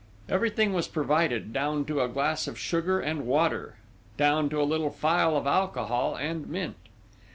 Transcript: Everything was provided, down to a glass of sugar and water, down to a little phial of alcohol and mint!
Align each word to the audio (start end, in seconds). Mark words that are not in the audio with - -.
Everything 0.27 0.73
was 0.73 0.87
provided, 0.87 1.53
down 1.53 1.85
to 1.85 2.01
a 2.01 2.07
glass 2.07 2.47
of 2.47 2.57
sugar 2.57 2.99
and 2.99 3.23
water, 3.27 3.75
down 4.17 4.49
to 4.49 4.59
a 4.59 4.63
little 4.65 4.89
phial 4.89 5.37
of 5.37 5.45
alcohol 5.45 6.15
and 6.15 6.47
mint! 6.49 6.75